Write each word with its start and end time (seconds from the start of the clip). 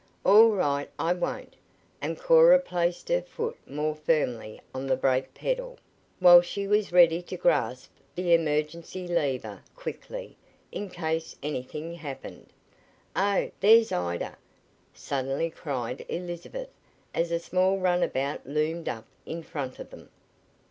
"All 0.25 0.49
right, 0.49 0.89
I 0.97 1.13
won't," 1.13 1.55
and 2.01 2.17
Cora 2.19 2.57
placed 2.57 3.07
her 3.09 3.21
foot 3.21 3.55
more 3.67 3.93
firmly 3.93 4.59
on 4.73 4.87
the 4.87 4.95
brake 4.95 5.31
pedal, 5.35 5.77
while 6.17 6.41
she 6.41 6.65
was 6.65 6.91
ready 6.91 7.21
to 7.21 7.37
grasp 7.37 7.91
the 8.15 8.33
emergency 8.33 9.07
lever 9.07 9.61
quickly, 9.75 10.37
in 10.71 10.89
case 10.89 11.35
anything 11.43 11.93
happened. 11.93 12.47
"Oh, 13.15 13.51
there's 13.59 13.91
Ida!" 13.91 14.37
suddenly 14.91 15.51
cried 15.51 16.03
Elizabeth 16.09 16.71
as 17.13 17.29
a 17.31 17.37
small 17.37 17.77
runabout 17.77 18.41
loomed 18.47 18.89
up 18.89 19.05
in 19.27 19.43
front 19.43 19.77
of 19.77 19.91
them. 19.91 20.09